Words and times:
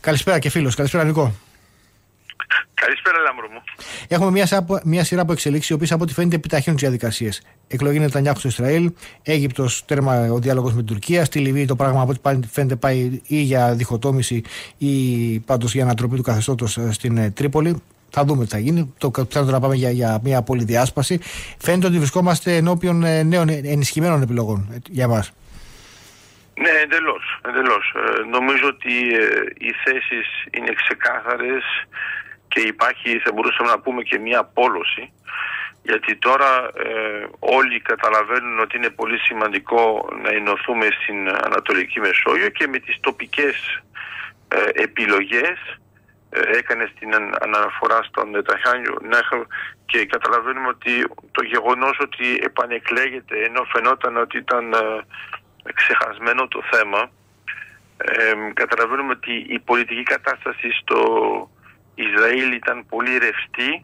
Καλησπέρα 0.00 0.38
και 0.38 0.50
φίλος. 0.50 0.74
Καλησπέρα, 0.74 1.04
Νίκο. 1.04 1.32
Καλησπέρα, 2.74 3.18
Λάμπρο 3.18 3.48
μου. 3.52 3.62
Έχουμε 4.08 4.30
μια, 4.30 4.46
σάπο, 4.46 4.80
μια 4.84 5.04
σειρά 5.04 5.22
από 5.22 5.32
εξελίξεις, 5.32 5.70
οι 5.70 5.72
οποίες 5.72 5.92
από 5.92 6.02
ό,τι 6.02 6.12
φαίνεται 6.12 6.36
επιταχύνουν 6.36 6.78
τις 6.78 6.88
διαδικασίες. 6.88 7.42
Εκλογή 7.68 7.98
Νετανιάχου 7.98 8.38
στο 8.38 8.48
Ισραήλ, 8.48 8.92
Αίγυπτος 9.22 9.84
τέρμα 9.84 10.30
ο 10.32 10.38
διάλογος 10.38 10.72
με 10.72 10.76
την 10.76 10.86
Τουρκία, 10.86 11.24
στη 11.24 11.38
Λιβύη 11.38 11.64
το 11.64 11.76
πράγμα 11.76 12.00
από 12.00 12.12
ό,τι 12.22 12.46
φαίνεται 12.46 12.76
πάει 12.76 13.20
ή 13.26 13.40
για 13.40 13.74
διχοτόμηση 13.74 14.42
ή 14.78 14.94
πάντως 15.38 15.74
για 15.74 15.82
ανατροπή 15.82 16.16
του 16.16 16.22
καθεστώτος 16.22 16.78
στην 16.90 17.16
ε, 17.16 17.30
Τρίπολη. 17.30 17.82
Θα 18.10 18.24
δούμε 18.24 18.44
τι 18.44 18.50
θα 18.50 18.58
γίνει. 18.58 18.94
Το 18.98 19.10
πιθανότερο 19.10 19.56
να 19.56 19.60
πάμε 19.60 19.74
για, 19.74 19.90
για 19.90 20.20
μια 20.22 20.42
πολυδιάσπαση. 20.42 21.18
Φαίνεται 21.58 21.86
ότι 21.86 21.98
βρισκόμαστε 21.98 22.56
ενώπιον 22.56 23.04
ε, 23.04 23.22
νέων 23.22 23.48
ενισχυμένων 23.48 24.22
επιλογών 24.22 24.68
ε, 24.72 24.76
για 24.90 25.04
εμάς. 25.04 25.32
Ναι, 26.62 26.70
εντελώς. 26.84 27.24
Εντελώς. 27.48 27.94
Ε, 27.96 28.22
νομίζω 28.36 28.66
ότι 28.66 28.94
ε, 29.14 29.26
οι 29.58 29.72
θέσεις 29.84 30.26
είναι 30.50 30.72
ξεκάθαρες 30.72 31.64
και 32.48 32.60
υπάρχει, 32.60 33.18
θα 33.18 33.32
μπορούσαμε 33.32 33.70
να 33.70 33.80
πούμε 33.80 34.02
και 34.02 34.18
μια 34.18 34.44
πόλωση 34.44 35.12
γιατί 35.82 36.16
τώρα 36.16 36.70
ε, 36.74 37.26
όλοι 37.38 37.80
καταλαβαίνουν 37.80 38.58
ότι 38.58 38.76
είναι 38.76 38.90
πολύ 38.90 39.18
σημαντικό 39.18 40.08
να 40.22 40.30
ενωθούμε 40.30 40.86
στην 41.02 41.28
Ανατολική 41.28 42.00
Μεσόγειο 42.00 42.48
και 42.48 42.66
με 42.66 42.78
τις 42.78 42.96
τοπικές 43.00 43.82
ε, 44.48 44.82
επιλογές 44.82 45.58
ε, 46.30 46.40
έκανε 46.58 46.90
στην 46.94 47.14
αναφορά 47.40 48.02
στον 48.02 48.30
Νεταχάνιο 48.30 48.98
και 49.86 50.06
καταλαβαίνουμε 50.06 50.68
ότι 50.68 51.04
το 51.32 51.42
γεγονός 51.42 51.98
ότι 52.00 52.40
επανεκλέγεται 52.42 53.44
ενώ 53.44 53.62
φαινόταν 53.72 54.16
ότι 54.16 54.36
ήταν 54.36 54.74
ξεχασμένο 55.74 56.48
το 56.48 56.62
θέμα 56.70 57.10
καταλαβαίνουμε 58.54 59.12
ότι 59.12 59.32
η 59.48 59.58
πολιτική 59.58 60.02
κατάσταση 60.02 60.70
στο 60.80 61.00
Ισραήλ 61.94 62.52
ήταν 62.52 62.86
πολύ 62.86 63.18
ρευστή 63.18 63.80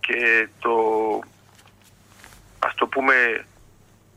και 0.00 0.48
το 0.58 0.74
ας 2.58 2.74
το 2.74 2.86
πούμε 2.86 3.44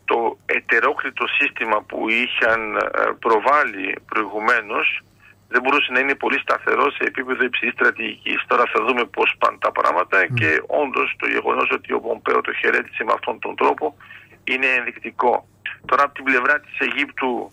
το 0.05 0.37
ετερόκλητο 0.45 1.27
σύστημα 1.27 1.81
που 1.81 2.09
είχαν 2.09 2.75
ε, 2.75 2.81
προβάλει 3.19 3.95
προηγουμένως 4.05 5.01
δεν 5.47 5.61
μπορούσε 5.61 5.91
να 5.91 5.99
είναι 5.99 6.15
πολύ 6.15 6.39
σταθερό 6.39 6.91
σε 6.91 7.03
επίπεδο 7.03 7.43
υψηλής 7.43 7.73
στρατηγικής. 7.73 8.43
Τώρα 8.47 8.63
θα 8.73 8.83
δούμε 8.85 9.05
πώς 9.05 9.35
πάνε 9.37 9.57
τα 9.59 9.71
πράγματα 9.71 10.25
και 10.25 10.61
όντως 10.67 11.15
το 11.17 11.27
γεγονός 11.27 11.69
ότι 11.71 11.93
ο 11.93 11.99
Πομπέο 11.99 12.41
το 12.41 12.53
χαιρέτησε 12.53 13.03
με 13.03 13.13
αυτόν 13.13 13.39
τον 13.39 13.55
τρόπο 13.55 13.95
είναι 14.43 14.67
ενδεικτικό. 14.67 15.47
Τώρα 15.85 16.03
από 16.03 16.13
την 16.13 16.23
πλευρά 16.23 16.59
της 16.59 16.77
Αιγύπτου 16.79 17.51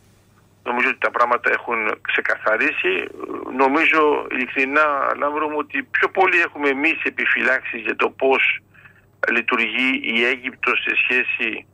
νομίζω 0.63 0.89
ότι 0.89 0.99
τα 0.99 1.11
πράγματα 1.11 1.51
έχουν 1.51 1.79
ξεκαθαρίσει. 2.01 2.95
Νομίζω 3.57 4.27
ειλικρινά, 4.31 4.87
Λάμπρο 5.17 5.49
μου, 5.49 5.57
ότι 5.59 5.83
πιο 5.83 6.09
πολύ 6.09 6.41
έχουμε 6.41 6.69
εμείς 6.69 7.03
επιφυλάξεις 7.03 7.81
για 7.81 7.97
το 7.97 8.11
πώς 8.11 8.43
λειτουργεί 9.31 10.01
η 10.03 10.25
Αίγυπτος 10.25 10.83
σε 10.83 10.93
σχέση 11.03 11.67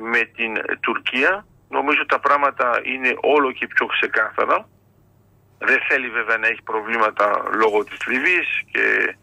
με 0.00 0.20
την 0.36 0.52
Τουρκία. 0.80 1.46
Νομίζω 1.68 2.00
ότι 2.00 2.14
τα 2.16 2.20
πράγματα 2.20 2.80
είναι 2.82 3.16
όλο 3.20 3.52
και 3.52 3.66
πιο 3.66 3.86
ξεκάθαρα. 3.86 4.68
Δεν 5.58 5.80
θέλει 5.88 6.08
βέβαια 6.08 6.36
να 6.36 6.46
έχει 6.46 6.62
προβλήματα 6.62 7.42
λόγω 7.60 7.84
της 7.84 8.06
Λιβύης 8.06 8.48
και 8.72 9.16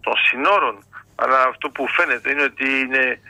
των 0.00 0.14
συνόρων, 0.16 0.84
αλλά 1.14 1.42
αυτό 1.42 1.70
που 1.70 1.88
φαίνεται 1.88 2.30
είναι 2.30 2.42
ότι 2.42 2.78
είναι 2.78 3.20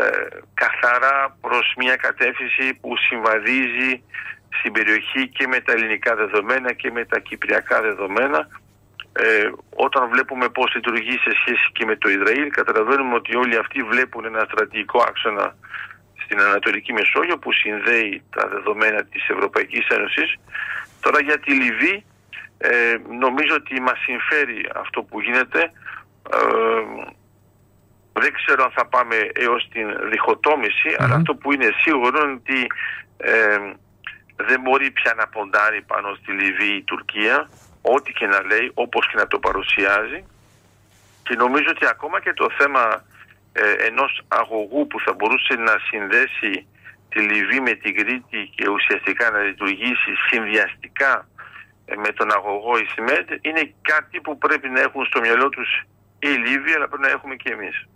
ε, 0.00 0.38
καθαρά 0.54 1.36
προς 1.40 1.74
μια 1.76 1.96
κατεύθυνση 1.96 2.74
που 2.80 2.96
συμβαδίζει 2.96 4.02
στην 4.58 4.72
περιοχή 4.72 5.28
και 5.28 5.46
με 5.46 5.60
τα 5.60 5.72
ελληνικά 5.72 6.14
δεδομένα 6.14 6.72
και 6.72 6.90
με 6.90 7.04
τα 7.04 7.18
κυπριακά 7.18 7.80
δεδομένα. 7.80 8.48
Ε, 9.12 9.50
όταν 9.74 10.08
βλέπουμε 10.08 10.48
πώς 10.48 10.74
λειτουργεί 10.74 11.16
σε 11.18 11.30
σχέση 11.40 11.66
και 11.72 11.84
με 11.84 11.96
το 11.96 12.08
Ισραήλ 12.08 12.50
καταλαβαίνουμε 12.50 13.14
ότι 13.14 13.36
όλοι 13.36 13.56
αυτοί 13.56 13.82
βλέπουν 13.82 14.24
ένα 14.24 14.46
στρατηγικό 14.50 15.04
άξονα 15.08 15.56
στην 16.24 16.40
Ανατολική 16.40 16.92
Μεσόγειο 16.92 17.38
που 17.38 17.52
συνδέει 17.52 18.22
τα 18.30 18.48
δεδομένα 18.48 19.04
της 19.04 19.28
Ευρωπαϊκής 19.28 19.86
Ένωσης. 19.86 20.36
Τώρα 21.00 21.20
για 21.20 21.38
τη 21.38 21.52
Λιβύη 21.52 22.04
ε, 22.58 22.96
νομίζω 23.18 23.54
ότι 23.54 23.80
μας 23.80 23.98
συμφέρει 23.98 24.68
αυτό 24.74 25.02
που 25.02 25.20
γίνεται. 25.20 25.60
Ε, 26.30 27.12
δεν 28.22 28.32
ξέρω 28.32 28.64
αν 28.64 28.70
θα 28.70 28.86
πάμε 28.86 29.16
έως 29.32 29.68
την 29.72 30.10
διχοτομηση 30.10 30.96
αλλά 30.98 31.14
αυτό 31.14 31.34
που 31.34 31.52
είναι 31.52 31.70
σίγουρο 31.82 32.22
είναι 32.24 32.32
ότι 32.32 32.66
ε, 33.16 33.58
δεν 34.36 34.60
μπορεί 34.60 34.90
πια 34.90 35.14
να 35.14 35.26
ποντάρει 35.26 35.82
πάνω 35.82 36.14
στη 36.14 36.32
Λιβύη 36.32 36.76
η 36.76 36.82
Τουρκία, 36.82 37.50
ό,τι 37.82 38.12
και 38.12 38.26
να 38.26 38.42
λέει, 38.42 38.70
όπως 38.74 39.08
και 39.08 39.16
να 39.16 39.26
το 39.26 39.38
παρουσιάζει. 39.38 40.24
Και 41.22 41.34
νομίζω 41.34 41.68
ότι 41.68 41.86
ακόμα 41.86 42.20
και 42.20 42.32
το 42.32 42.46
θέμα 42.58 43.04
ε, 43.52 43.72
ενός 43.72 44.22
αγωγού 44.28 44.86
που 44.86 45.00
θα 45.00 45.12
μπορούσε 45.12 45.54
να 45.54 45.74
συνδέσει 45.88 46.66
τη 47.08 47.18
Λιβύη 47.20 47.60
με 47.62 47.74
την 47.74 47.94
Κρήτη 47.94 48.50
και 48.54 48.68
ουσιαστικά 48.68 49.30
να 49.30 49.38
λειτουργήσει 49.38 50.10
συνδυαστικά 50.30 51.28
ε, 51.84 51.96
με 51.96 52.08
τον 52.12 52.32
αγωγό 52.32 52.78
Ισμέντ 52.78 53.28
είναι 53.40 53.74
κάτι 53.82 54.20
που 54.20 54.38
πρέπει 54.38 54.68
να 54.68 54.80
έχουν 54.80 55.04
στο 55.04 55.20
μυαλό 55.20 55.48
τους 55.48 55.82
οι 56.18 56.26
Λίβοι 56.26 56.72
αλλά 56.72 56.88
πρέπει 56.88 57.02
να 57.02 57.10
έχουμε 57.10 57.34
και 57.34 57.52
εμείς. 57.52 57.86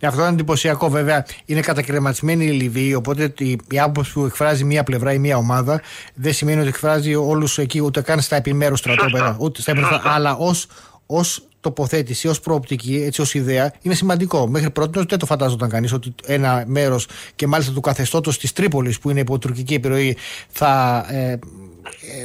Ναι, 0.00 0.08
αυτό 0.08 0.20
είναι 0.20 0.30
εντυπωσιακό 0.30 0.88
βέβαια. 0.88 1.26
Είναι 1.44 1.60
κατακρεματισμένη 1.60 2.44
η 2.44 2.50
Λιβύη, 2.50 2.94
οπότε 2.96 3.34
η 3.70 3.80
άποψη 3.80 4.12
που 4.12 4.24
εκφράζει 4.24 4.64
μία 4.64 4.82
πλευρά 4.82 5.12
ή 5.12 5.18
μία 5.18 5.36
ομάδα 5.36 5.80
δεν 6.14 6.32
σημαίνει 6.32 6.60
ότι 6.60 6.68
εκφράζει 6.68 7.14
όλους 7.14 7.58
εκεί 7.58 7.80
ούτε 7.80 8.00
καν 8.00 8.20
στα 8.20 8.36
επιμέρους 8.36 8.78
στρατόπεδα. 8.78 9.36
Ούτε 9.40 9.60
στα 9.60 10.02
αλλά 10.04 10.36
ως 10.36 10.66
ως 11.06 11.42
τοποθέτηση, 11.60 12.28
ως 12.28 12.40
προοπτική, 12.40 13.02
έτσι 13.06 13.20
ως 13.20 13.34
ιδέα, 13.34 13.72
είναι 13.82 13.94
σημαντικό. 13.94 14.46
Μέχρι 14.48 14.70
πρώτης 14.70 15.04
δεν 15.04 15.18
το 15.18 15.26
φαντάζονταν 15.26 15.68
κανείς 15.68 15.92
ότι 15.92 16.14
ένα 16.26 16.64
μέρος 16.66 17.06
και 17.36 17.46
μάλιστα 17.46 17.72
του 17.72 17.80
καθεστώτος 17.80 18.38
της 18.38 18.52
Τρίπολης, 18.52 18.98
που 18.98 19.10
είναι 19.10 19.20
υπό 19.20 19.38
τουρκική 19.38 19.74
επιρροή, 19.74 20.16
θα 20.48 21.04
ε, 21.08 21.38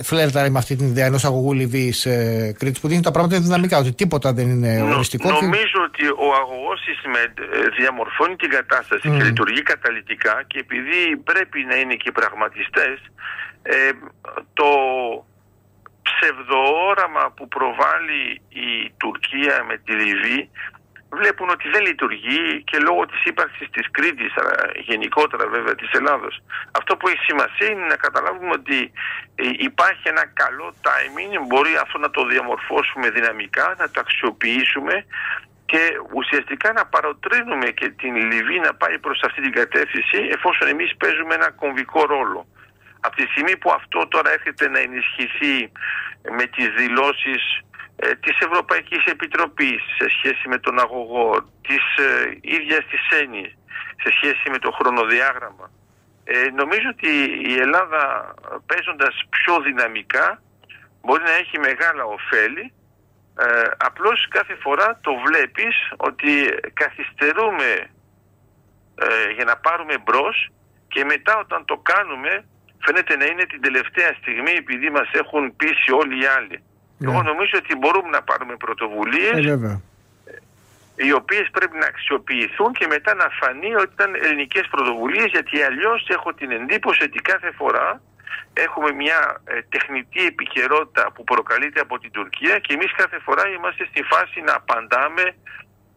φλέρταρε 0.03 0.49
με 0.49 0.57
αυτή 0.57 0.75
την 0.75 0.87
ιδέα 0.87 1.05
ενός 1.05 1.25
αγωγού 1.25 1.53
Λιβύης 1.53 2.05
ε, 2.05 2.55
Κρήτης 2.59 2.79
που 2.79 2.87
δίνει 2.87 3.01
τα 3.01 3.11
πράγματα 3.11 3.39
δυναμικά, 3.39 3.77
ότι 3.77 3.93
τίποτα 3.93 4.33
δεν 4.33 4.49
είναι 4.49 4.81
οριστικό. 4.81 5.31
Νομίζω 5.31 5.79
ότι 5.87 6.03
ο 6.27 6.33
αγωγός 6.41 6.79
ΣΥΣΜΕΝΤ 6.81 7.39
διαμορφώνει 7.77 8.35
την 8.35 8.49
κατάσταση 8.49 9.09
και 9.09 9.23
λειτουργεί 9.23 9.61
καταλητικά 9.61 10.43
και 10.47 10.59
επειδή 10.59 11.17
πρέπει 11.17 11.63
να 11.63 11.75
είναι 11.75 11.95
και 11.95 12.11
πραγματιστές, 12.11 12.97
ε, 13.61 13.91
το 14.53 14.69
ψευδοόραμα 16.07 17.31
που 17.35 17.47
προβάλλει 17.47 18.41
η 18.49 18.91
Τουρκία 18.97 19.63
με 19.67 19.77
τη 19.77 19.91
Λιβύη 19.91 20.49
βλέπουν 21.09 21.49
ότι 21.49 21.69
δεν 21.69 21.81
λειτουργεί 21.85 22.63
και 22.63 22.77
λόγω 22.77 23.05
της 23.05 23.23
ύπαρξης 23.23 23.69
της 23.69 23.91
Κρήτης, 23.91 24.33
αλλά 24.38 24.55
γενικότερα 24.75 25.47
βέβαια 25.47 25.75
της 25.75 25.91
Ελλάδος. 25.91 26.44
Αυτό 26.71 26.97
που 26.97 27.07
έχει 27.07 27.23
σημασία 27.27 27.67
είναι 27.71 27.85
να 27.85 27.95
καταλάβουμε 27.95 28.51
ότι 28.51 28.91
ε, 29.35 29.44
υπάρχει 29.57 30.07
ένα 30.07 30.25
καλό 30.25 30.73
timing, 30.88 31.31
μπορεί 31.47 31.73
αυτό 31.81 31.97
να 31.97 32.09
το 32.09 32.25
διαμορφώσουμε 32.25 33.09
δυναμικά, 33.09 33.75
να 33.77 33.89
το 33.89 33.99
αξιοποιήσουμε 33.99 35.05
και 35.69 35.81
ουσιαστικά 36.19 36.69
να 36.73 36.85
παροτρύνουμε 36.85 37.67
και 37.79 37.88
την 37.89 38.16
Λιβύη 38.16 38.61
να 38.63 38.73
πάει 38.81 38.97
προς 39.00 39.19
αυτή 39.28 39.41
την 39.41 39.51
κατεύθυνση 39.51 40.17
εφόσον 40.35 40.67
εμείς 40.67 40.89
παίζουμε 40.97 41.33
ένα 41.33 41.50
κομβικό 41.51 42.01
ρόλο. 42.05 42.47
Από 43.00 43.16
τη 43.16 43.25
στιγμή 43.31 43.57
που 43.57 43.69
αυτό 43.79 44.07
τώρα 44.07 44.29
έρχεται 44.31 44.69
να 44.69 44.79
ενισχυθεί 44.79 45.72
με 46.38 46.45
τις 46.56 46.67
δηλώσεις 46.81 47.41
ε, 47.95 48.16
της 48.16 48.39
Ευρωπαϊκής 48.47 49.03
Επιτροπής 49.06 49.81
σε 49.97 50.07
σχέση 50.16 50.47
με 50.47 50.57
τον 50.57 50.79
αγωγό, 50.79 51.29
της 51.67 51.85
ε, 51.97 52.38
ίδιας 52.41 52.83
της 52.91 53.03
ΕΝΗ, 53.22 53.47
σε 54.03 54.09
σχέση 54.16 54.50
με 54.50 54.59
το 54.59 54.72
χρονοδιάγραμμα. 54.72 55.72
Ε, 56.23 56.50
νομίζω 56.61 56.88
ότι 56.89 57.11
η 57.51 57.53
Ελλάδα 57.66 58.33
παίζοντας 58.66 59.16
πιο 59.29 59.59
δυναμικά 59.61 60.41
μπορεί 61.01 61.23
να 61.23 61.35
έχει 61.41 61.59
μεγάλα 61.59 62.03
ωφέλη 62.03 62.74
ε, 63.39 63.69
απλώς 63.78 64.28
κάθε 64.30 64.56
φορά 64.56 65.00
το 65.01 65.12
βλέπεις 65.25 65.75
ότι 65.98 66.31
καθυστερούμε 66.74 67.69
ε, 68.95 69.31
για 69.36 69.45
να 69.45 69.57
πάρουμε 69.57 69.95
μπρος 70.04 70.51
και 70.88 71.04
μετά 71.04 71.38
όταν 71.38 71.66
το 71.66 71.78
κάνουμε 71.78 72.45
φαίνεται 72.80 73.16
να 73.16 73.25
είναι 73.25 73.45
την 73.45 73.62
τελευταία 73.62 74.12
στιγμή 74.19 74.51
επειδή 74.51 74.89
μας 74.89 75.10
έχουν 75.12 75.56
πείσει 75.56 75.92
όλοι 75.92 76.16
οι 76.22 76.25
άλλοι. 76.25 76.57
Ναι. 76.98 77.12
Εγώ 77.12 77.22
νομίζω 77.22 77.56
ότι 77.62 77.75
μπορούμε 77.75 78.10
να 78.10 78.22
πάρουμε 78.24 78.56
πρωτοβουλίες 78.56 79.45
ε, 79.45 79.81
οι 80.95 81.12
οποίες 81.12 81.50
πρέπει 81.51 81.78
να 81.78 81.86
αξιοποιηθούν 81.86 82.72
και 82.74 82.88
μετά 82.88 83.13
να 83.13 83.28
φανεί 83.39 83.75
ότι 83.75 83.92
ήταν 83.94 84.12
ελληνικές 84.24 84.66
πρωτοβουλίες 84.72 85.25
γιατί 85.25 85.62
αλλιώς 85.62 86.07
έχω 86.10 86.34
την 86.34 86.51
εντύπωση 86.51 87.04
ότι 87.04 87.19
κάθε 87.19 87.51
φορά 87.51 88.01
έχουμε 88.54 88.92
μια 88.92 89.42
ε, 89.45 89.62
τεχνητή 89.62 90.25
επικαιρότητα 90.25 91.12
που 91.12 91.24
προκαλείται 91.24 91.80
από 91.80 92.00
την 92.00 92.12
Τουρκία 92.12 92.60
και 92.60 92.74
εμείς 92.74 92.92
κάθε 92.95 93.19
φορά 93.19 93.48
είμαστε 93.48 93.86
στη 93.86 94.04
φάση 94.04 94.42
να 94.42 94.54
απαντάμε 94.54 95.36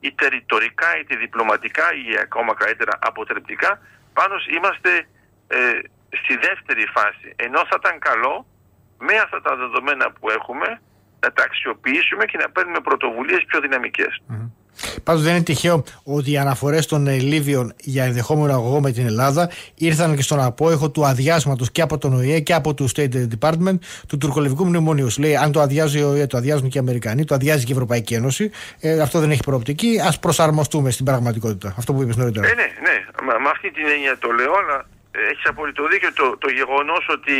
είτε 0.01 0.29
ρητορικά 0.29 0.99
είτε 0.99 1.17
διπλωματικά 1.17 1.85
ή 2.05 2.19
ακόμα 2.23 2.55
καλύτερα 2.55 2.93
αποτρεπτικά. 3.01 3.81
Πάνω 4.13 4.35
είμαστε 4.57 5.07
ε, 5.49 5.81
στη 6.21 6.37
δεύτερη 6.37 6.87
φάση. 6.97 7.33
Ενώ 7.37 7.59
θα 7.59 7.77
ήταν 7.81 7.99
καλό 7.99 8.47
με 8.99 9.17
αυτά 9.17 9.41
τα 9.41 9.57
δεδομένα 9.57 10.11
που 10.11 10.31
έχουμε 10.31 10.81
να 11.21 11.33
τα 11.33 11.43
αξιοποιήσουμε 11.43 12.25
και 12.25 12.39
να 12.39 12.51
παίρνουμε 12.51 12.81
πρωτοβουλίες 12.81 13.45
πιο 13.47 13.61
δυναμικές. 13.61 14.23
Πάντως 15.03 15.23
δεν 15.23 15.35
είναι 15.35 15.43
τυχαίο 15.43 15.85
ότι 16.03 16.31
οι 16.31 16.39
αναφορές 16.39 16.87
των 16.87 17.07
Λίβιων 17.07 17.75
για 17.81 18.05
ενδεχόμενο 18.05 18.53
αγωγό 18.53 18.81
με 18.81 18.91
την 18.93 19.07
Ελλάδα 19.07 19.51
ήρθαν 19.75 20.17
και 20.17 20.23
στον 20.23 20.41
απόϊχο 20.41 20.91
του 20.91 21.07
αδειάσματος 21.07 21.71
και 21.71 21.83
από 21.83 21.99
τον 21.99 22.15
ΟΗΕ 22.15 22.41
και 22.41 22.55
από 22.55 22.75
το 22.75 22.89
State 22.97 23.29
Department 23.39 23.79
του 24.09 24.19
τουρκολιβικού 24.19 24.67
μνημονίου. 24.67 25.09
Λέει, 25.19 25.37
αν 25.37 25.53
το 25.53 25.61
αδειάζει 25.61 26.03
ο 26.03 26.09
ΟΗΕ, 26.09 26.27
το 26.27 26.37
αδειάζουν 26.37 26.69
και 26.69 26.79
οι 26.79 26.81
Αμερικανοί, 26.81 27.25
το 27.25 27.35
αδειάζει 27.35 27.65
και 27.65 27.73
η 27.73 27.75
Ευρωπαϊκή 27.75 28.15
Ένωση. 28.15 28.51
Ε, 28.81 29.01
αυτό 29.01 29.19
δεν 29.19 29.31
έχει 29.31 29.43
προοπτική. 29.43 30.01
Α 30.09 30.13
προσαρμοστούμε 30.21 30.91
στην 30.91 31.05
πραγματικότητα. 31.05 31.75
Αυτό 31.79 31.93
που 31.93 32.03
είπες 32.03 32.17
νωρίτερα. 32.17 32.47
Ε, 32.47 32.55
ναι, 32.55 32.69
ναι. 32.87 32.97
Με 33.45 33.51
αυτή 33.51 33.71
την 33.71 33.87
έννοια 33.95 34.19
το 34.19 34.31
λέω, 34.31 34.53
αλλά 34.63 34.77
έχεις 35.31 35.47
απολύτω 35.47 35.87
δίκιο 35.93 36.13
το, 36.13 36.37
το 36.39 36.49
γεγονός 36.51 37.05
ότι 37.17 37.37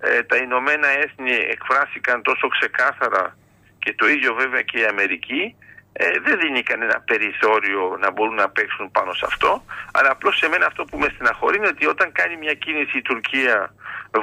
ε, 0.00 0.22
τα 0.22 0.36
Ηνωμένα 0.36 0.88
Έθνη 1.02 1.34
εκφράστηκαν 1.54 2.22
τόσο 2.22 2.46
ξεκάθαρα 2.48 3.36
και 3.78 3.94
το 3.96 4.08
ίδιο 4.08 4.34
βέβαια 4.34 4.62
και 4.62 4.78
η 4.78 4.86
Αμερική 4.94 5.54
ε, 6.00 6.06
δεν 6.24 6.38
δίνει 6.42 6.62
κανένα 6.62 6.96
περιθώριο 7.10 7.96
να 8.00 8.10
μπορούν 8.10 8.34
να 8.34 8.48
παίξουν 8.56 8.90
πάνω 8.90 9.12
σε 9.12 9.24
αυτό. 9.30 9.50
Αλλά 9.96 10.10
απλώς 10.10 10.36
σε 10.36 10.48
μένα 10.48 10.66
αυτό 10.66 10.84
που 10.84 10.98
με 10.98 11.08
στεναχωρεί 11.14 11.56
είναι 11.56 11.72
ότι 11.74 11.86
όταν 11.86 12.12
κάνει 12.12 12.36
μια 12.36 12.54
κίνηση 12.54 12.98
η 12.98 13.02
Τουρκία 13.02 13.74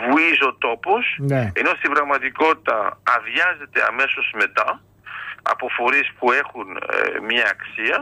βουίζει 0.01 0.43
ο 0.51 0.53
τόπο, 0.65 0.93
ναι. 1.17 1.51
ενώ 1.59 1.71
στην 1.79 1.91
πραγματικότητα 1.91 2.77
αδειάζεται 3.15 3.79
αμέσως 3.89 4.25
μετά 4.41 4.81
από 5.41 5.65
φορείς 5.77 6.07
που 6.17 6.31
έχουν 6.31 6.67
ε, 6.75 7.19
μια 7.29 7.45
αξία. 7.55 7.97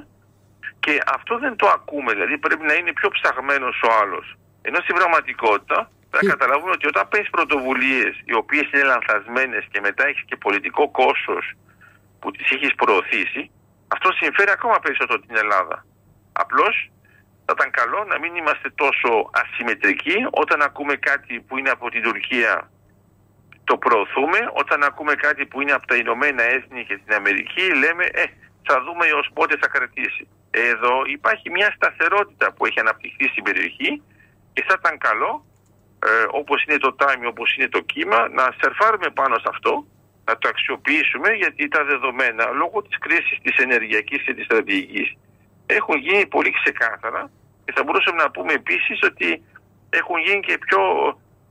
Και 0.79 0.93
αυτό 1.15 1.37
δεν 1.37 1.55
το 1.55 1.67
ακούμε, 1.77 2.13
δηλαδή 2.13 2.37
πρέπει 2.37 2.65
να 2.65 2.73
είναι 2.73 2.93
πιο 2.93 3.09
ψαγμένος 3.09 3.81
ο 3.87 3.89
άλλος. 4.01 4.35
Ενώ 4.61 4.77
στην 4.85 4.95
πραγματικότητα 4.95 5.91
πρέπει 6.09 6.25
να 6.25 6.31
καταλάβουμε 6.35 6.71
ότι 6.71 6.87
όταν 6.87 7.07
παίρνεις 7.09 7.29
πρωτοβουλίες 7.29 8.13
οι 8.25 8.33
οποίες 8.41 8.65
είναι 8.71 8.83
λανθασμένες 8.83 9.63
και 9.71 9.79
μετά 9.87 10.07
έχεις 10.07 10.23
και 10.29 10.35
πολιτικό 10.35 10.83
κόστος 10.89 11.45
που 12.19 12.31
τις 12.31 12.51
έχεις 12.51 12.73
προωθήσει, 12.75 13.51
αυτό 13.95 14.11
συμφέρει 14.11 14.51
ακόμα 14.51 14.77
περισσότερο 14.79 15.19
την 15.19 15.35
Ελλάδα. 15.43 15.85
Απλώς 16.33 16.91
θα 17.45 17.53
ήταν 17.57 17.71
καλό 17.71 18.03
να 18.11 18.19
μην 18.19 18.35
είμαστε 18.35 18.69
τόσο 18.83 19.29
ασυμμετρικοί 19.41 20.17
όταν 20.31 20.61
ακούμε 20.61 20.95
κάτι 20.95 21.33
που 21.39 21.57
είναι 21.57 21.69
από 21.69 21.89
την 21.89 22.01
Τουρκία 22.01 22.69
το 23.63 23.77
προωθούμε, 23.77 24.39
όταν 24.53 24.83
ακούμε 24.83 25.13
κάτι 25.15 25.45
που 25.45 25.61
είναι 25.61 25.71
από 25.71 25.87
τα 25.87 25.95
Ηνωμένα 25.95 26.43
Έθνη 26.43 26.85
και 26.85 26.97
την 26.97 27.13
Αμερική 27.13 27.65
λέμε 27.83 28.05
ε, 28.11 28.23
θα 28.67 28.81
δούμε 28.83 29.05
έως 29.05 29.29
πότε 29.33 29.57
θα 29.61 29.67
κρατήσει. 29.67 30.27
Εδώ 30.51 30.93
υπάρχει 31.05 31.49
μια 31.49 31.69
σταθερότητα 31.75 32.53
που 32.53 32.65
έχει 32.65 32.79
αναπτυχθεί 32.79 33.27
στην 33.27 33.43
περιοχή 33.43 34.01
και 34.53 34.63
θα 34.67 34.75
ήταν 34.79 34.97
καλό 34.97 35.45
ε, 36.05 36.25
όπως 36.31 36.63
είναι 36.63 36.77
το 36.77 36.93
τάμι, 36.93 37.25
όπως 37.25 37.55
είναι 37.55 37.69
το 37.69 37.79
κύμα 37.79 38.29
να 38.29 38.55
σερφάρουμε 38.59 39.09
πάνω 39.09 39.35
σε 39.37 39.47
αυτό 39.49 39.85
να 40.25 40.37
το 40.37 40.49
αξιοποιήσουμε 40.49 41.29
γιατί 41.29 41.67
τα 41.67 41.83
δεδομένα 41.83 42.45
λόγω 42.61 42.81
της 42.81 42.97
κρίσης 42.99 43.37
της 43.41 43.55
ενεργειακής 43.57 44.21
και 44.21 44.33
της 44.33 44.45
στρατηγικής 44.45 45.17
έχουν 45.65 45.97
γίνει 45.97 46.25
πολύ 46.27 46.51
ξεκάθαρα 46.51 47.31
και 47.65 47.71
θα 47.75 47.83
μπορούσαμε 47.83 48.21
να 48.23 48.31
πούμε 48.31 48.53
επίσης 48.53 48.99
ότι 49.03 49.43
έχουν 49.89 50.17
γίνει 50.25 50.39
και 50.39 50.57
πιο, 50.57 50.79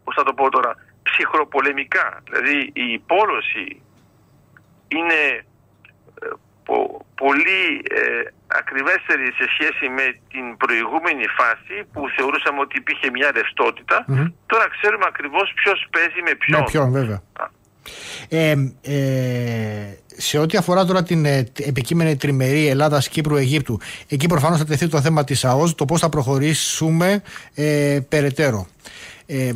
πώς 0.04 0.14
θα 0.14 0.22
το 0.22 0.32
πω 0.32 0.50
τώρα, 0.50 0.74
ψυχροπολεμικά. 1.02 2.22
Δηλαδή 2.24 2.70
η 2.72 2.98
πόλωση 2.98 3.82
είναι 4.88 5.20
ε, 6.22 6.28
πολύ 7.14 7.82
ε, 7.90 8.22
ακριβέστερη 8.46 9.26
σε 9.32 9.46
σχέση 9.54 9.88
με 9.88 10.20
την 10.32 10.56
προηγούμενη 10.56 11.26
φάση 11.38 11.76
που 11.92 12.00
θεωρούσαμε 12.16 12.60
ότι 12.60 12.76
υπήρχε 12.76 13.10
μια 13.10 13.30
ρευστοτητα 13.30 14.04
Τώρα 14.46 14.68
ξέρουμε 14.68 15.04
ακριβώς 15.08 15.52
ποιος 15.54 15.86
παίζει 15.90 16.22
με 16.22 16.34
ποιον. 16.34 16.60
Με 16.60 16.66
ποιον 16.70 16.92
βέβαια. 16.92 17.22
Ε, 18.28 18.54
ε, 18.82 19.96
σε 20.16 20.38
ό,τι 20.38 20.56
αφορά 20.56 20.84
τώρα 20.84 21.02
την 21.02 21.24
ε, 21.24 21.46
επικείμενη 21.56 22.16
τριμερή 22.16 22.68
Ελλάδα-Κύπρου-Αιγύπτου, 22.68 23.80
εκεί 24.08 24.26
προφανώς 24.26 24.58
θα 24.58 24.64
τεθεί 24.64 24.88
το 24.88 25.00
θέμα 25.00 25.24
της 25.24 25.44
ΑΟΣ, 25.44 25.74
το 25.74 25.84
πώς 25.84 26.00
θα 26.00 26.08
προχωρήσουμε 26.08 27.22
ε, 27.54 27.98
περαιτέρω. 28.08 28.66
Ε, 29.26 29.52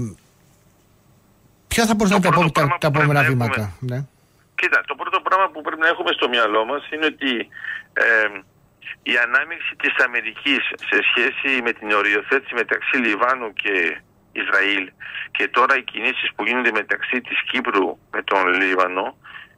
ποια 1.68 1.86
θα 1.86 1.94
μπορούσαν 1.94 2.20
να 2.20 2.28
είναι 2.40 2.50
τα, 2.50 2.76
τα 2.80 2.86
επόμενα 2.86 3.22
βήματα; 3.22 3.76
Ναι. 3.80 4.04
Κοίτα, 4.54 4.80
το 4.86 4.94
πρώτο 4.94 5.20
πράγμα 5.20 5.50
που 5.52 5.60
πρέπει 5.60 5.80
να 5.80 5.88
έχουμε 5.88 6.10
στο 6.12 6.28
μυαλό 6.28 6.64
μας 6.64 6.82
είναι 6.90 7.06
ότι 7.06 7.32
ε, 7.92 8.28
η 9.02 9.14
ανάμειξη 9.26 9.72
της 9.82 9.94
Αμερικής 10.04 10.62
σε 10.90 10.98
σχέση 11.08 11.62
με 11.62 11.72
την 11.72 11.90
οριοθέτηση 11.90 12.54
μεταξύ 12.54 12.96
Λιβάνου 12.96 13.52
και 13.52 14.00
Ισραήλ. 14.42 14.90
Και 15.30 15.48
τώρα 15.48 15.76
οι 15.76 15.82
κινήσεις 15.82 16.28
που 16.34 16.44
γίνονται 16.44 16.70
μεταξύ 16.70 17.20
της 17.20 17.42
Κύπρου 17.50 17.98
με 18.10 18.22
τον 18.22 18.52
Λίβανο 18.60 19.16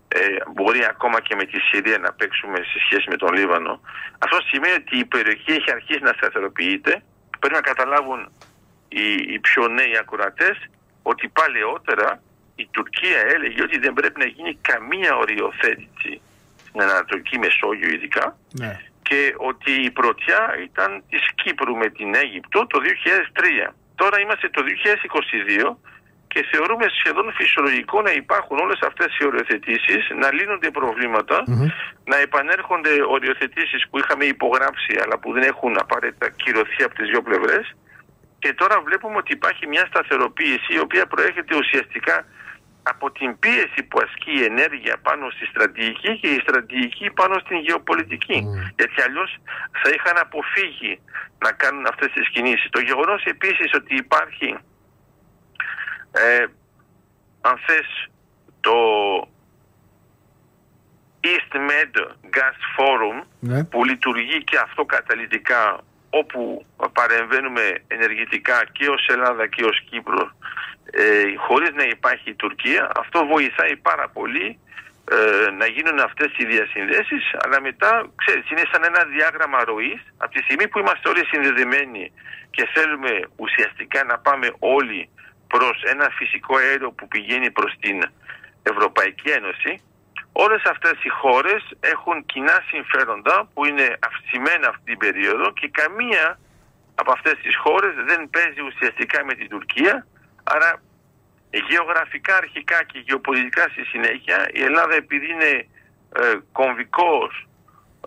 ε, 0.09 0.21
μπορεί 0.55 0.85
ακόμα 0.85 1.21
και 1.21 1.35
με 1.35 1.45
τη 1.45 1.59
Συρία 1.61 1.99
να 1.99 2.13
παίξουμε 2.13 2.57
σε 2.57 2.79
σχέση 2.85 3.07
με 3.09 3.17
τον 3.17 3.33
Λίβανο. 3.33 3.81
Αυτό 4.19 4.37
σημαίνει 4.51 4.75
ότι 4.75 4.99
η 4.99 5.05
περιοχή 5.05 5.53
έχει 5.53 5.71
αρχίσει 5.71 6.03
να 6.03 6.13
σταθεροποιείται. 6.13 7.03
Πρέπει 7.39 7.55
να 7.55 7.61
καταλάβουν 7.61 8.33
οι, 8.89 9.13
οι 9.33 9.39
πιο 9.39 9.69
νέοι 9.69 9.97
ακουρατές 10.01 10.57
ότι 11.03 11.29
παλαιότερα 11.29 12.23
η 12.55 12.69
Τουρκία 12.71 13.21
έλεγε 13.35 13.63
ότι 13.63 13.79
δεν 13.79 13.93
πρέπει 13.93 14.21
να 14.21 14.27
γίνει 14.27 14.59
καμία 14.61 15.17
οριοθέτηση 15.17 16.21
στην 16.69 16.81
Ανατολική 16.81 17.39
Μεσόγειο 17.39 17.89
ειδικά 17.89 18.39
ναι. 18.59 18.81
και 19.03 19.35
ότι 19.37 19.73
η 19.73 19.91
πρωτιά 19.91 20.57
ήταν 20.63 21.03
της 21.11 21.23
Κύπρου 21.35 21.77
με 21.77 21.89
την 21.89 22.15
Αίγυπτο 22.15 22.67
το 22.67 22.79
2003 23.69 23.73
Τώρα 24.01 24.17
είμαστε 24.21 24.49
το 24.57 24.61
2022 24.63 25.77
και 26.33 26.41
θεωρούμε 26.51 26.87
σχεδόν 26.99 27.27
φυσιολογικό 27.39 27.97
να 28.03 28.13
υπάρχουν 28.23 28.57
όλες 28.65 28.81
αυτές 28.89 29.11
οι 29.17 29.25
οριοθετήσεις, 29.29 30.03
να 30.23 30.29
λύνονται 30.33 30.71
να 32.13 32.17
επανέρχονται 32.27 32.93
οριοθετήσεις 33.17 33.81
που 33.89 33.99
είχαμε 33.99 34.25
υπογράψει 34.25 34.93
αλλά 35.03 35.19
που 35.19 35.33
δεν 35.33 35.43
έχουν 35.43 35.73
απαραίτητα 35.85 36.27
κυρωθεί 36.43 36.83
από 36.87 36.95
τις 36.95 37.09
δύο 37.11 37.23
πλευρές. 37.23 37.65
Και 38.39 38.53
τώρα 38.61 38.81
βλέπουμε 38.81 39.17
ότι 39.17 39.33
υπάρχει 39.33 39.67
μια 39.67 39.85
σταθεροποίηση 39.91 40.71
η 40.79 40.81
οποία 40.87 41.07
προέρχεται 41.07 41.57
ουσιαστικά 41.57 42.17
από 42.93 43.11
την 43.11 43.39
πίεση 43.39 43.83
που 43.89 43.99
ασκεί 44.05 44.33
η 44.41 44.45
ενέργεια 44.45 44.97
πάνω 45.03 45.31
στη 45.31 45.45
στρατηγική 45.45 46.19
και 46.21 46.29
η 46.29 46.39
στρατηγική 46.41 47.11
πάνω 47.11 47.35
στην 47.39 47.59
γεωπολιτική. 47.59 48.39
Γιατί 48.79 49.03
αλλιώς 49.07 49.31
θα 49.81 49.89
είχαν 49.95 50.17
αποφύγει 50.19 51.01
να 51.45 51.53
κάνουν 51.53 51.87
αυτές 51.87 52.11
τις 52.13 52.29
κινήσεις. 52.29 52.71
Το 52.71 52.81
γεγονός 52.81 53.25
επίσης 53.25 53.75
ότι 53.75 53.95
υπάρχει 53.95 54.59
ε, 56.13 56.45
αν 57.41 57.59
θες 57.67 58.09
το 58.61 58.77
East 61.21 61.53
Med 61.71 61.93
Gas 62.37 62.59
Forum 62.77 63.27
ναι. 63.41 63.65
που 63.65 63.85
λειτουργεί 63.85 64.45
και 64.45 64.59
αυτό 64.63 64.85
καταλητικά 64.85 65.81
όπου 66.11 66.67
παρεμβαίνουμε 66.93 67.83
ενεργητικά 67.87 68.65
και 68.73 68.89
ως 68.89 69.07
Ελλάδα 69.09 69.47
και 69.47 69.65
ως 69.65 69.81
Κύπρο 69.91 70.33
ε, 70.91 71.37
χωρίς 71.37 71.71
να 71.75 71.83
υπάρχει 71.83 72.31
η 72.31 72.35
Τουρκία 72.35 72.91
αυτό 72.97 73.27
βοηθάει 73.27 73.77
πάρα 73.77 74.09
πολύ 74.09 74.59
ε, 75.11 75.51
να 75.51 75.67
γίνουν 75.67 75.99
αυτές 75.99 76.31
οι 76.37 76.45
διασυνδέσεις 76.45 77.25
αλλά 77.43 77.61
μετά 77.61 78.11
ξέρεις 78.15 78.51
είναι 78.51 78.65
σαν 78.73 78.83
ένα 78.85 79.05
διάγραμμα 79.05 79.65
ροής. 79.65 80.01
Από 80.17 80.33
τη 80.33 80.43
στιγμή 80.43 80.69
που 80.69 80.79
είμαστε 80.79 81.09
όλοι 81.09 81.25
συνδεδεμένοι 81.27 82.13
και 82.51 82.69
θέλουμε 82.75 83.13
ουσιαστικά 83.37 84.05
να 84.05 84.19
πάμε 84.19 84.49
όλοι 84.59 85.09
προς 85.47 85.83
ένα 85.83 86.09
φυσικό 86.19 86.57
αέριο 86.57 86.91
που 86.91 87.09
πηγαίνει 87.09 87.51
προς 87.51 87.73
την 87.81 88.03
Ευρωπαϊκή 88.63 89.29
Ένωση 89.31 89.83
όλες 90.33 90.63
αυτές 90.65 90.97
οι 91.03 91.09
χώρες 91.09 91.63
έχουν 91.81 92.25
κοινά 92.27 92.63
συμφέροντα 92.71 93.49
που 93.55 93.65
είναι 93.65 93.99
αυξημένα 94.09 94.69
αυτή 94.69 94.85
την 94.85 94.99
περίοδο 94.99 95.53
και 95.53 95.69
καμία 95.69 96.39
από 96.95 97.13
αυτές 97.13 97.37
τις 97.43 97.57
χώρες 97.57 97.95
δεν 98.07 98.31
παίζει 98.31 98.61
ουσιαστικά 98.71 99.25
με 99.25 99.35
την 99.35 99.49
Τουρκία 99.49 100.07
άρα 100.55 100.83
γεωγραφικά 101.69 102.37
αρχικά 102.37 102.85
και 102.85 102.99
γεωπολιτικά 103.07 103.63
στη 103.63 103.85
συνέχεια 103.85 104.49
η 104.53 104.63
Ελλάδα 104.63 104.95
επειδή 104.95 105.31
είναι 105.33 105.53
ε, 106.17 106.35
κομβικός 106.53 107.49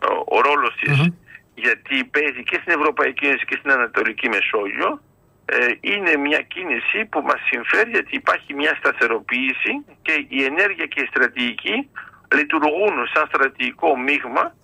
ε, 0.01 0.07
ο 0.25 0.41
ρόλος 0.41 0.73
της 0.81 1.09
γιατί 1.55 2.03
παίζει 2.03 2.43
και 2.43 2.57
στην 2.61 2.73
Ευρωπαϊκή 2.79 3.25
Ένωση 3.25 3.45
και 3.45 3.57
στην 3.59 3.71
Ανατολική 3.71 4.29
Μεσόγειο 4.29 5.01
ε, 5.45 5.55
είναι 5.79 6.15
μια 6.15 6.41
κίνηση 6.41 7.05
που 7.05 7.21
μας 7.21 7.39
συμφέρει 7.49 7.89
γιατί 7.89 8.15
υπάρχει 8.15 8.53
μια 8.53 8.75
σταθεροποίηση 8.79 9.85
και 10.01 10.25
η 10.27 10.43
ενέργεια 10.43 10.85
και 10.85 11.01
η 11.01 11.05
στρατηγική 11.05 11.89
λειτουργούν 12.35 13.07
σαν 13.13 13.27
στρατηγικό 13.27 13.97
μείγμα 13.97 14.55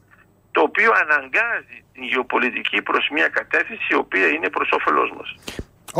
το 0.52 0.62
οποίο 0.62 0.92
αναγκάζει 1.04 1.78
την 1.94 2.04
γεωπολιτική 2.04 2.82
προς 2.82 3.08
μια 3.12 3.28
κατεύθυνση 3.28 3.88
η 3.90 3.96
οποία 3.96 4.28
είναι 4.28 4.50
προς 4.50 4.70
όφελός 4.72 5.12
μας. 5.18 5.36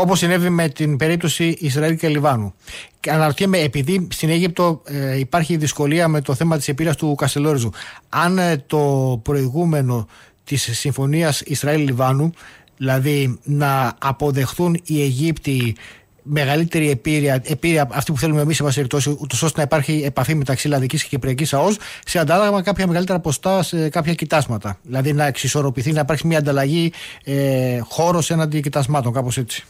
Όπως 0.00 0.18
συνέβη 0.18 0.48
με 0.48 0.68
την 0.68 0.96
περίπτωση 0.96 1.56
Ισραήλ 1.58 1.96
και 1.96 2.08
Λιβάνου. 2.08 2.54
Και 3.00 3.10
αναρωτιέμαι, 3.10 3.58
επειδή 3.58 4.08
στην 4.10 4.28
Αίγυπτο 4.28 4.82
ε, 4.84 5.18
υπάρχει 5.18 5.56
δυσκολία 5.56 6.08
με 6.08 6.20
το 6.20 6.34
θέμα 6.34 6.56
της 6.56 6.68
επίλυση 6.68 6.96
του 6.96 7.14
Καστελόριζου, 7.14 7.70
αν 8.08 8.38
ε, 8.38 8.64
το 8.66 9.20
προηγούμενο 9.22 10.06
της 10.44 10.68
συμφωνίας 10.72 11.40
Ισραήλ-Λιβάνου, 11.40 12.32
δηλαδή 12.76 13.38
να 13.44 13.94
αποδεχθούν 13.98 14.80
οι 14.84 15.02
Αιγύπτιοι 15.02 15.76
μεγαλύτερη 16.22 16.90
επίρρεια, 16.90 17.42
επίρρεια 17.44 17.88
αυτή 17.92 18.12
που 18.12 18.18
θέλουμε 18.18 18.40
εμείς, 18.40 18.56
σε 18.56 18.62
περιπτώσεις, 18.62 19.14
ούτως 19.18 19.42
ώστε 19.42 19.56
να 19.56 19.62
υπάρχει 19.62 20.02
επαφή 20.04 20.34
μεταξύ 20.34 20.66
Ελλαδική 20.66 20.96
και 20.96 21.06
Κυπριακής 21.08 21.54
ΑΟΣ, 21.54 21.76
σε 22.06 22.18
αντάλλαγμα 22.18 22.62
κάποια 22.62 22.86
μεγαλύτερα 22.86 23.20
ποστά 23.20 23.62
σε 23.62 23.88
κάποια 23.88 24.14
κοιτάσματα. 24.14 24.78
Δηλαδή 24.82 25.12
να 25.12 25.26
εξισορροπηθεί, 25.26 25.92
να 25.92 26.00
υπάρξει 26.00 26.26
μια 26.26 26.38
ανταλλαγή 26.38 26.92
ε, 27.24 27.78
χώρος 27.78 28.30
έναντι 28.30 28.60
κοιτασμάτων, 28.60 29.12
κάπως 29.12 29.36
έτσι. 29.36 29.66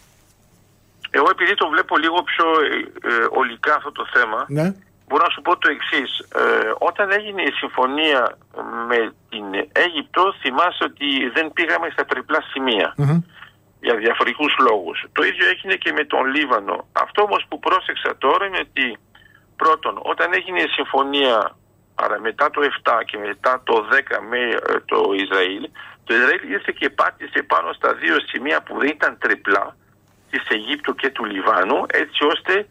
Εγώ 1.11 1.29
επειδή 1.31 1.55
το 1.55 1.69
βλέπω 1.69 1.97
λίγο 1.97 2.23
πιο 2.23 2.47
ε, 2.61 2.77
ε, 3.11 3.27
ολικά 3.31 3.75
αυτό 3.75 3.93
το 3.93 4.05
θέμα, 4.15 4.45
ναι. 4.49 4.75
μπορώ 5.07 5.23
να 5.25 5.31
σου 5.31 5.43
πω 5.43 5.59
το 5.59 5.69
εξής. 5.71 6.11
Ε, 6.19 6.73
όταν 6.79 7.11
έγινε 7.11 7.43
η 7.43 7.51
συμφωνία 7.51 8.39
με 8.89 9.13
την 9.29 9.45
Αίγυπτο, 9.73 10.35
θυμάσαι 10.41 10.85
ότι 10.85 11.29
δεν 11.35 11.53
πήγαμε 11.53 11.89
στα 11.93 12.05
τριπλά 12.05 12.43
για 13.81 13.95
διαφορετικούς 13.97 14.55
λόγους. 14.69 15.05
Το 15.13 15.23
ίδιο 15.25 15.49
έγινε 15.49 15.75
και 15.75 15.93
με 15.93 16.05
τον 16.05 16.25
Λίβανο. 16.25 16.87
Αυτό 16.93 17.23
όμως 17.23 17.45
που 17.49 17.59
πρόσεξα 17.59 18.17
τώρα 18.19 18.47
είναι 18.47 18.59
ότι 18.69 18.99
πρώτον, 19.57 20.01
όταν 20.03 20.33
έγινε 20.33 20.61
η 20.61 20.69
συμφωνία 20.69 21.57
άρα 21.95 22.21
μετά 22.21 22.51
το 22.51 22.61
7 22.83 22.93
και 23.05 23.19
μετά 23.19 23.63
το 23.65 23.75
10 23.91 24.19
με 24.31 24.41
το 24.85 24.99
Ισραήλ, 25.23 25.69
το 26.05 26.15
Ισραήλ 26.15 26.51
ήρθε 26.51 26.73
και 26.79 26.91
πάτησε 26.91 27.43
πάνω 27.43 27.73
στα 27.73 27.95
δύο 27.95 28.17
σημεία 28.27 28.63
που 28.63 28.79
δεν 28.79 28.89
ήταν 28.89 29.19
τριπλά, 29.19 29.77
της 30.31 30.43
Αιγύπτου 30.49 30.95
και 30.95 31.11
του 31.11 31.25
Λιβάνου 31.25 31.79
έτσι 32.03 32.25
ώστε 32.25 32.67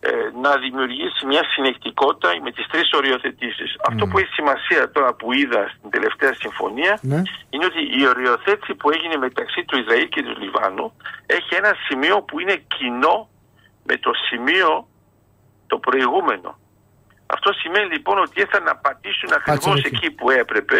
ε, 0.00 0.10
να 0.42 0.56
δημιουργήσει 0.56 1.26
μια 1.26 1.44
συνεκτικότητα 1.52 2.28
με 2.42 2.50
τις 2.52 2.66
τρεις 2.66 2.92
οριοθετήσεις. 2.92 3.76
Αυτό 3.88 4.06
που 4.06 4.18
έχει 4.18 4.32
σημασία 4.32 4.90
τώρα 4.90 5.14
που 5.14 5.32
είδα 5.32 5.62
στην 5.76 5.90
τελευταία 5.90 6.34
συμφωνία 6.34 6.98
ναι. 7.02 7.22
είναι 7.50 7.64
ότι 7.64 7.82
η 8.00 8.06
οριοθέτηση 8.08 8.74
που 8.74 8.90
έγινε 8.90 9.16
μεταξύ 9.16 9.64
του 9.64 9.78
Ισραήλ 9.78 10.08
και 10.08 10.22
του 10.22 10.34
Λιβάνου 10.42 10.92
έχει 11.26 11.54
ένα 11.54 11.72
σημείο 11.86 12.22
που 12.22 12.40
είναι 12.40 12.56
κοινό 12.76 13.28
με 13.84 13.96
το 13.96 14.10
σημείο 14.28 14.88
το 15.66 15.78
προηγούμενο. 15.78 16.58
Αυτό 17.26 17.52
σημαίνει 17.52 17.88
λοιπόν 17.92 18.18
ότι 18.18 18.40
ήρθαν 18.40 18.62
να 18.62 18.76
πατήσουν 18.76 19.30
ακριβώς 19.32 19.82
εκεί 19.82 20.10
που 20.10 20.30
έπρεπε 20.30 20.76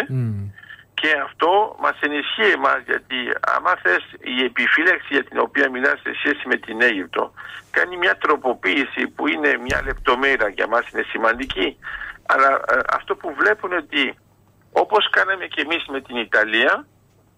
και 1.01 1.11
αυτό 1.27 1.51
μας 1.83 1.97
ενισχύει 1.99 2.51
εμάς 2.59 2.79
γιατί 2.85 3.19
άμα 3.55 3.73
θες 3.83 4.03
η 4.33 4.43
επιφύλαξη 4.49 5.09
για 5.15 5.23
την 5.23 5.39
οποία 5.39 5.69
μιλάς 5.69 5.97
σε 6.01 6.11
σχέση 6.19 6.43
με 6.47 6.57
την 6.65 6.81
Αίγυπτο 6.81 7.33
κάνει 7.71 7.97
μια 7.97 8.15
τροποποίηση 8.17 9.07
που 9.15 9.27
είναι 9.27 9.51
μια 9.65 9.81
λεπτομέρεια 9.85 10.49
για 10.57 10.67
μας 10.67 10.89
είναι 10.89 11.05
σημαντική 11.13 11.77
αλλά 12.25 12.49
ε, 12.73 12.77
αυτό 12.97 13.15
που 13.15 13.33
βλέπουν 13.39 13.73
ότι 13.73 14.03
όπως 14.71 15.09
κάναμε 15.09 15.45
και 15.45 15.61
εμείς 15.61 15.83
με 15.87 16.01
την 16.01 16.15
Ιταλία 16.15 16.85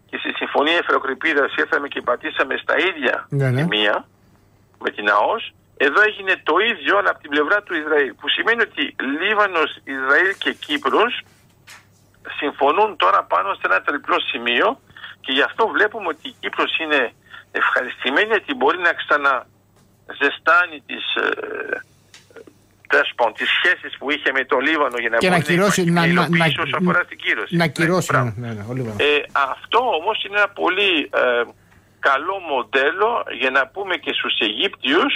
και 0.09 0.17
στη 0.17 0.31
Συμφωνία 0.41 0.77
Εφροκρηπίδας 0.77 1.55
ήρθαμε 1.55 1.87
και 1.87 2.01
πατήσαμε 2.01 2.55
στα 2.63 2.75
ίδια 2.89 3.27
ναι, 3.29 3.49
ναι. 3.49 3.65
μία 3.65 4.07
με 4.79 4.89
την 4.89 5.09
ΑΟΣ 5.09 5.53
εδώ 5.77 6.01
έγινε 6.01 6.33
το 6.43 6.55
ίδιο 6.71 6.97
αλλά 6.97 7.09
από 7.09 7.19
την 7.19 7.29
πλευρά 7.29 7.63
του 7.63 7.73
Ισραήλ 7.81 8.13
που 8.13 8.29
σημαίνει 8.29 8.61
ότι 8.61 8.95
Λίβανος, 9.19 9.71
Ισραήλ 9.83 10.31
και 10.37 10.53
Κύπρος 10.53 11.23
συμφωνούν 12.39 12.95
τώρα 12.97 13.23
πάνω 13.23 13.53
σε 13.53 13.61
ένα 13.63 13.81
τριπλό 13.81 14.19
σημείο 14.19 14.79
και 15.21 15.31
γι' 15.31 15.41
αυτό 15.41 15.67
βλέπουμε 15.67 16.07
ότι 16.07 16.27
η 16.27 16.35
Κύπρος 16.39 16.77
είναι 16.79 17.13
ευχαριστημένη 17.51 18.27
γιατί 18.27 18.53
μπορεί 18.53 18.77
να 18.77 18.93
ξαναζεστάνει 19.01 20.77
τις, 20.85 21.05
ε, 21.15 21.81
τις 23.37 23.49
σχέσεις 23.57 23.97
που 23.97 24.11
είχε 24.11 24.31
με 24.31 24.45
το 24.45 24.57
Λίβανο 24.57 24.97
για 24.97 25.09
να 25.09 25.17
και 25.17 25.27
μπορεί 25.27 25.39
να 25.39 25.45
κυρώσει, 25.45 25.83
να, 25.83 26.07
να, 26.07 26.27
να, 26.29 26.45
όσο 26.45 26.77
αφορά 26.79 27.01
στην 27.03 27.17
κύρωση. 27.17 27.55
Να 27.55 27.67
κυρώσει, 27.67 28.11
ναι, 28.13 28.21
ναι, 28.21 28.53
ναι, 28.53 28.81
ναι, 28.81 28.95
ε, 28.97 29.23
αυτό 29.51 29.79
όμως 29.99 30.23
είναι 30.23 30.37
ένα 30.37 30.49
πολύ 30.49 31.09
ε, 31.13 31.43
καλό 31.99 32.37
μοντέλο 32.51 33.23
για 33.39 33.49
να 33.49 33.67
πούμε 33.67 33.95
και 33.95 34.13
στους 34.13 34.39
Αιγύπτιους 34.39 35.13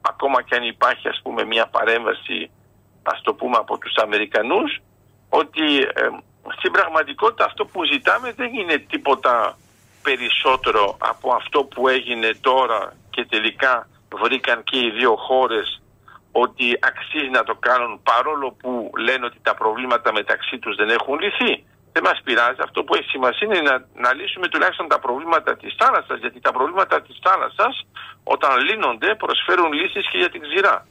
ακόμα 0.00 0.42
και 0.42 0.54
αν 0.54 0.62
υπάρχει 0.62 1.08
ας 1.08 1.20
πούμε 1.22 1.44
μια 1.44 1.66
παρέμβαση 1.66 2.50
ας 3.02 3.20
το 3.22 3.34
πούμε 3.34 3.56
από 3.56 3.78
τους 3.78 3.94
Αμερικανούς 3.96 4.80
ότι 5.28 5.66
ε, 5.78 6.08
στην 6.58 6.72
πραγματικότητα 6.72 7.44
αυτό 7.44 7.64
που 7.64 7.84
ζητάμε 7.84 8.32
δεν 8.32 8.54
είναι 8.54 8.78
τίποτα 8.78 9.56
περισσότερο 10.02 10.96
από 10.98 11.32
αυτό 11.32 11.64
που 11.64 11.88
έγινε 11.88 12.30
τώρα 12.40 12.92
και 13.10 13.24
τελικά 13.24 13.88
βρήκαν 14.22 14.64
και 14.64 14.78
οι 14.78 14.90
δύο 14.90 15.16
χώρες 15.16 15.80
ότι 16.32 16.78
αξίζει 16.80 17.30
να 17.30 17.42
το 17.42 17.54
κάνουν 17.54 18.02
παρόλο 18.02 18.56
που 18.60 18.90
λένε 18.96 19.24
ότι 19.24 19.38
τα 19.42 19.54
προβλήματα 19.54 20.12
μεταξύ 20.12 20.58
τους 20.58 20.76
δεν 20.76 20.88
έχουν 20.88 21.18
λυθεί. 21.18 21.64
Δεν 21.92 22.02
μας 22.02 22.20
πειράζει. 22.24 22.60
Αυτό 22.62 22.84
που 22.84 22.94
έχει 22.94 23.08
σημασία 23.08 23.46
είναι 23.46 23.60
να, 23.60 23.84
να 23.94 24.14
λύσουμε 24.14 24.48
τουλάχιστον 24.48 24.88
τα 24.88 24.98
προβλήματα 24.98 25.56
της 25.56 25.74
θάλασσας 25.78 26.18
γιατί 26.20 26.40
τα 26.40 26.52
προβλήματα 26.52 27.02
της 27.02 27.16
θάλασσας 27.22 27.86
όταν 28.24 28.60
λύνονται 28.68 29.14
προσφέρουν 29.14 29.72
λύσεις 29.72 30.08
και 30.10 30.18
για 30.18 30.30
την 30.30 30.40
ξηρά. 30.40 30.86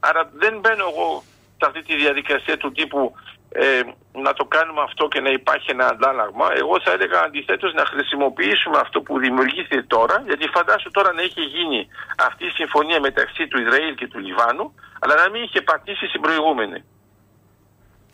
Άρα 0.00 0.30
δεν 0.32 0.58
μπαίνω 0.60 0.84
εγώ 0.92 1.22
σε 1.58 1.64
αυτή 1.68 1.82
τη 1.82 1.96
διαδικασία 1.96 2.56
του 2.56 2.72
τύπου 2.72 3.14
ε, 3.52 3.80
να 4.12 4.32
το 4.32 4.44
κάνουμε 4.44 4.80
αυτό 4.80 5.08
και 5.08 5.20
να 5.20 5.30
υπάρχει 5.30 5.70
ένα 5.70 5.86
αντάλλαγμα. 5.86 6.46
Εγώ 6.56 6.80
θα 6.84 6.90
έλεγα 6.92 7.20
αντιθέτως 7.20 7.72
να 7.74 7.84
χρησιμοποιήσουμε 7.84 8.78
αυτό 8.78 9.00
που 9.00 9.18
δημιουργήθηκε 9.18 9.82
τώρα, 9.82 10.22
γιατί 10.26 10.48
φαντάσου 10.48 10.90
τώρα 10.90 11.12
να 11.12 11.22
είχε 11.22 11.42
γίνει 11.54 11.88
αυτή 12.28 12.44
η 12.46 12.50
συμφωνία 12.50 13.00
μεταξύ 13.00 13.48
του 13.48 13.60
Ισραήλ 13.60 13.94
και 13.94 14.08
του 14.08 14.18
Λιβάνου, 14.18 14.74
αλλά 15.00 15.14
να 15.22 15.30
μην 15.30 15.42
είχε 15.42 15.60
πατήσει 15.62 16.06
στην 16.06 16.20
προηγούμενη. 16.20 16.78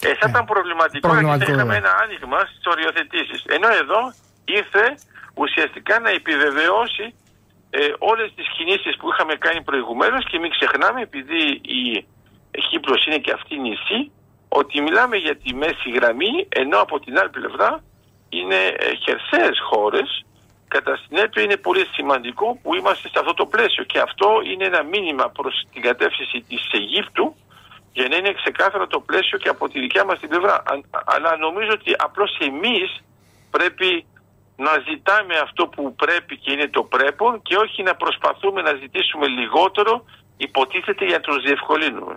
Ε, 0.03 0.15
θα 0.15 0.27
ήταν 0.29 0.45
προβληματικό, 0.45 1.09
γιατί 1.15 1.45
θα 1.45 1.53
είχαμε 1.53 1.77
ένα 1.77 1.93
άνοιγμα 2.03 2.39
στις 2.39 2.65
οριοθετήσεις. 2.73 3.45
Ενώ 3.57 3.69
εδώ 3.83 4.01
ήρθε 4.45 4.85
ουσιαστικά 5.35 5.99
να 5.99 6.11
επιβεβαιώσει 6.11 7.15
ε, 7.71 7.93
όλες 7.99 8.29
τις 8.37 8.47
κινήσεις 8.57 8.97
που 8.97 9.09
είχαμε 9.11 9.35
κάνει 9.35 9.63
προηγουμένως 9.63 10.25
και 10.31 10.39
μην 10.39 10.51
ξεχνάμε 10.51 11.01
επειδή 11.01 11.43
η 11.63 12.07
Κύπρος 12.71 13.07
είναι 13.07 13.19
και 13.19 13.33
αυτή 13.33 13.59
νησί 13.59 14.13
ότι 14.61 14.81
μιλάμε 14.81 15.17
για 15.17 15.37
τη 15.37 15.55
μέση 15.55 15.89
γραμμή 15.97 16.35
ενώ 16.49 16.79
από 16.79 17.01
την 17.01 17.19
άλλη 17.19 17.31
πλευρά 17.39 17.83
είναι 18.29 18.61
ε, 18.87 18.95
χερσαίες 19.05 19.59
χώρες 19.71 20.25
κατά 20.69 20.99
συνέπεια 21.03 21.43
είναι 21.43 21.57
πολύ 21.57 21.85
σημαντικό 21.97 22.59
που 22.63 22.75
είμαστε 22.75 23.09
σε 23.09 23.19
αυτό 23.19 23.35
το 23.35 23.47
πλαίσιο 23.47 23.85
και 23.85 23.99
αυτό 23.99 24.29
είναι 24.51 24.65
ένα 24.65 24.83
μήνυμα 24.83 25.27
προς 25.29 25.55
την 25.73 25.83
κατεύθυνση 25.83 26.39
της 26.49 26.63
Αιγύπτου 26.73 27.27
για 27.93 28.09
να 28.09 28.17
είναι 28.17 28.33
ξεκάθαρο 28.33 28.87
το 28.87 29.01
πλαίσιο 29.01 29.39
και 29.39 29.49
από 29.49 29.69
τη 29.69 29.81
δικιά 29.81 30.05
μας 30.05 30.19
την 30.19 30.29
πλευρά. 30.29 30.63
Αλλά 31.05 31.37
νομίζω 31.37 31.71
ότι 31.73 31.93
απλώς 31.99 32.31
εμείς 32.51 32.89
πρέπει 33.51 34.07
να 34.57 34.73
ζητάμε 34.89 35.35
αυτό 35.47 35.67
που 35.67 35.95
πρέπει 35.95 36.37
και 36.39 36.53
είναι 36.53 36.69
το 36.69 36.83
πρέπον 36.83 37.43
και 37.43 37.57
όχι 37.57 37.83
να 37.83 37.95
προσπαθούμε 37.95 38.63
να 38.63 38.73
ζητήσουμε 38.83 39.27
λιγότερο 39.27 40.05
υποτίθεται 40.37 41.05
για 41.05 41.19
να 41.19 41.21
τους 41.21 41.43
διευκολύνουμε. 41.43 42.15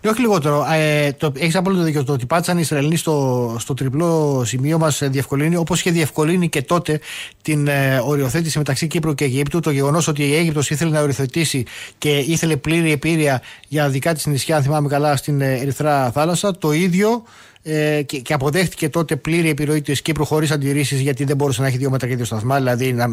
Ναι, 0.00 0.10
όχι 0.10 0.20
λιγότερο. 0.20 0.66
Ε, 0.72 1.12
το, 1.12 1.32
Έχεις 1.36 1.56
απόλυτο 1.56 1.82
δίκιο. 1.82 2.04
Το 2.04 2.12
ότι 2.12 2.26
πάτησαν 2.26 2.56
οι 2.56 2.60
Ισραηλοί 2.60 2.96
στο, 2.96 3.56
στο 3.58 3.74
τριπλό 3.74 4.42
σημείο 4.46 4.78
μας 4.78 5.02
διευκολύνει, 5.02 5.56
όπως 5.56 5.80
είχε 5.80 5.90
διευκολύνει 5.90 6.48
και 6.48 6.62
τότε 6.62 7.00
την 7.42 7.66
ε, 7.66 8.00
οριοθέτηση 8.04 8.58
μεταξύ 8.58 8.86
Κύπρου 8.86 9.14
και 9.14 9.24
Αιγύπτου. 9.24 9.60
Το 9.60 9.70
γεγονός 9.70 10.08
ότι 10.08 10.22
η 10.28 10.34
Αίγυπτος 10.34 10.70
ήθελε 10.70 10.90
να 10.90 11.00
οριοθετήσει 11.00 11.64
και 11.98 12.18
ήθελε 12.18 12.56
πλήρη 12.56 12.92
επίρρεια 12.92 13.42
για 13.68 13.88
δικά 13.88 14.14
της 14.14 14.26
νησιά, 14.26 14.56
αν 14.56 14.62
θυμάμαι 14.62 14.88
καλά, 14.88 15.16
στην 15.16 15.40
ε, 15.40 15.54
Ερυθρά 15.54 16.10
θάλασσα. 16.10 16.58
Το 16.58 16.72
ίδιο 16.72 17.22
ε, 17.66 18.02
και, 18.02 18.18
και 18.18 18.32
αποδέχτηκε 18.32 18.88
τότε 18.88 19.16
πλήρη 19.16 19.48
επιρροή 19.48 19.82
της 19.82 20.02
Κύπρου 20.02 20.24
χωρί 20.24 20.48
αντιρρήσεις 20.52 21.00
γιατί 21.00 21.24
δεν 21.24 21.36
μπορούσε 21.36 21.60
να 21.60 21.66
έχει 21.66 21.76
δύο 21.76 21.90
μέτρα 21.90 22.08
και 22.08 22.16
δύο 22.16 22.24
σταθμά. 22.24 22.56
Δηλαδή, 22.56 22.92
να, 22.92 23.08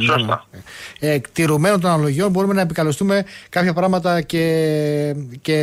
ε, 1.00 1.20
τηρουμένων 1.34 1.82
των 1.82 1.90
αναλογιών 1.90 2.32
μπορούμε 2.32 2.54
να 2.54 2.62
επικαλωστούμε 2.62 3.26
κάποια 3.50 3.74
πράγματα 3.74 4.22
και, 4.22 4.46
και 5.42 5.58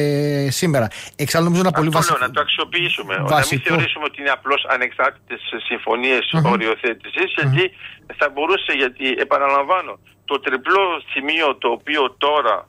σήμερα. 0.51 0.89
Εξάλλου, 1.17 1.45
νομίζω 1.45 1.63
να 1.63 1.71
πολύ 1.71 1.89
βασικό. 1.89 2.19
Να 2.19 2.31
το 2.31 2.41
αξιοποιήσουμε. 2.41 3.15
Βασικό. 3.15 3.37
Να 3.39 3.47
μην 3.51 3.61
θεωρήσουμε 3.61 4.05
ότι 4.05 4.21
είναι 4.21 4.31
απλώς 4.31 4.67
ανεξάρτητες 4.69 5.41
συμφωνίες 5.69 6.25
uh-huh. 6.33 6.53
οριοθέτησης, 6.53 7.33
γιατί 7.37 7.63
uh-huh. 7.71 8.15
θα 8.17 8.29
μπορούσε, 8.33 8.73
γιατί 8.73 9.07
επαναλαμβάνω, 9.19 9.99
το 10.25 10.41
τριπλό 10.41 10.85
σημείο 11.13 11.57
το 11.57 11.69
οποίο 11.69 12.15
τώρα 12.19 12.69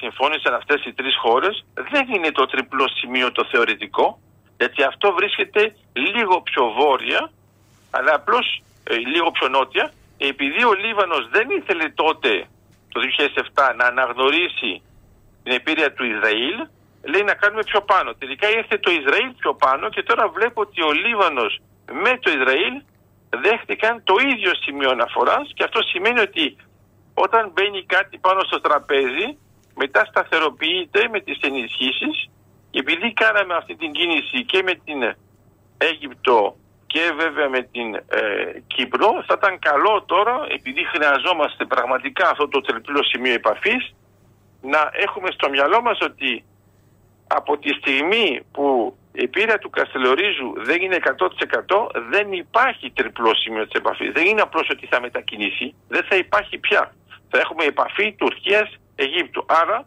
συμφώνησαν 0.00 0.54
αυτές 0.54 0.84
οι 0.86 0.92
τρεις 0.92 1.14
χώρες 1.22 1.64
δεν 1.74 2.04
είναι 2.14 2.30
το 2.30 2.46
τριπλό 2.46 2.88
σημείο 2.88 3.32
το 3.32 3.46
θεωρητικό 3.50 4.20
γιατί 4.58 4.82
αυτό 4.82 5.12
βρίσκεται 5.12 5.74
λίγο 5.92 6.40
πιο 6.40 6.64
βόρεια, 6.78 7.30
αλλά 7.90 8.14
απλώς 8.14 8.62
ε, 8.84 8.94
λίγο 8.94 9.30
πιο 9.30 9.48
νότια, 9.48 9.92
επειδή 10.18 10.64
ο 10.64 10.72
Λίβανος 10.72 11.28
δεν 11.30 11.50
ήθελε 11.50 11.88
τότε, 11.88 12.46
το 12.88 13.00
2007, 13.54 13.74
να 13.76 13.84
αναγνωρίσει 13.84 14.82
την 15.42 15.52
επίρρεια 15.52 15.92
του 15.92 16.04
Ισραήλ, 16.04 16.56
λέει 17.02 17.22
να 17.22 17.34
κάνουμε 17.34 17.62
πιο 17.64 17.80
πάνω. 17.80 18.14
Τελικά 18.14 18.48
ήρθε 18.50 18.78
το 18.78 18.90
Ισραήλ 18.90 19.30
πιο 19.40 19.54
πάνω 19.54 19.88
και 19.88 20.02
τώρα 20.02 20.28
βλέπω 20.28 20.60
ότι 20.60 20.82
ο 20.82 20.92
Λίβανος 20.92 21.60
με 21.92 22.18
το 22.22 22.30
Ισραήλ 22.30 22.74
δέχτηκαν 23.30 24.02
το 24.04 24.14
ίδιο 24.32 24.52
σημείο 24.54 24.90
αναφοράς 24.90 25.50
και 25.54 25.64
αυτό 25.64 25.82
σημαίνει 25.82 26.20
ότι 26.20 26.56
όταν 27.14 27.50
μπαίνει 27.52 27.84
κάτι 27.84 28.18
πάνω 28.18 28.40
στο 28.44 28.60
τραπέζι 28.60 29.38
μετά 29.74 30.04
σταθεροποιείται 30.04 31.08
με 31.12 31.20
τις 31.20 31.38
ενισχύσεις 31.40 32.28
επειδή 32.70 33.12
κάναμε 33.12 33.54
αυτή 33.54 33.76
την 33.76 33.92
κίνηση 33.92 34.44
και 34.44 34.62
με 34.62 34.74
την 34.84 35.14
Αίγυπτο 35.78 36.56
και 36.86 37.12
βέβαια 37.16 37.48
με 37.48 37.62
την 37.62 37.94
ε, 37.94 38.60
Κύπρο 38.66 39.24
θα 39.26 39.34
ήταν 39.38 39.58
καλό 39.58 40.02
τώρα 40.06 40.46
επειδή 40.48 40.84
χρειαζόμαστε 40.84 41.64
πραγματικά 41.64 42.30
αυτό 42.30 42.48
το 42.48 42.60
τριπλό 42.60 43.02
σημείο 43.02 43.32
επαφής 43.32 43.94
να 44.60 44.90
έχουμε 44.92 45.30
στο 45.30 45.48
μυαλό 45.48 45.82
μας 45.82 45.98
ότι 46.00 46.44
από 47.26 47.58
τη 47.58 47.68
στιγμή 47.68 48.40
που 48.52 48.96
η 49.12 49.28
πείρα 49.28 49.58
του 49.58 49.70
Καστελορίζου 49.70 50.52
δεν 50.56 50.82
είναι 50.82 50.98
100% 51.66 51.88
δεν 52.10 52.32
υπάρχει 52.32 52.90
τριπλό 52.90 53.34
σημείο 53.34 53.66
της 53.66 53.72
επαφής. 53.80 54.12
Δεν 54.12 54.26
είναι 54.26 54.40
απλώς 54.40 54.68
ότι 54.70 54.86
θα 54.86 55.00
μετακινήσει, 55.00 55.74
δεν 55.88 56.04
θα 56.08 56.16
υπάρχει 56.16 56.58
πια. 56.58 56.94
Θα 57.30 57.38
έχουμε 57.38 57.64
επαφή 57.64 58.12
Τουρκίας-Αιγύπτου. 58.12 59.44
Άρα 59.46 59.86